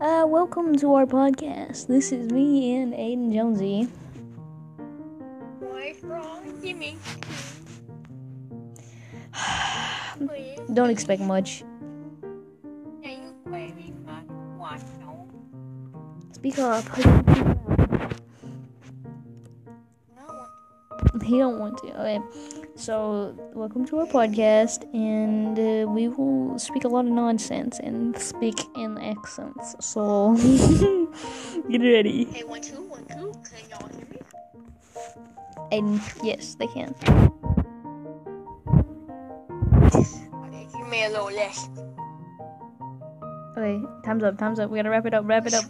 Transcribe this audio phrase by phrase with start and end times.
[0.00, 1.86] Uh, welcome to our podcast.
[1.86, 3.86] This is me and Aden Jonesy.
[5.58, 6.96] What's wrong, Jimmy?
[10.72, 11.62] Don't expect much.
[13.04, 14.24] Are you craving hot
[14.56, 14.86] water?
[16.32, 16.82] Speak up.
[20.16, 20.46] No.
[21.22, 21.88] He don't want to.
[22.00, 22.20] Okay.
[22.80, 28.16] So, welcome to our podcast, and uh, we will speak a lot of nonsense and
[28.16, 29.76] speak in accents.
[29.80, 30.34] So,
[31.68, 32.24] get ready.
[32.24, 33.34] Hey, one, two, one, two.
[33.44, 34.16] Can y'all hear me?
[35.70, 36.94] And yes, they can.
[39.92, 41.68] Okay, give me a little less.
[43.58, 44.38] Okay, time's up.
[44.38, 44.70] Time's up.
[44.70, 45.28] We gotta wrap it up.
[45.28, 45.66] Wrap it up.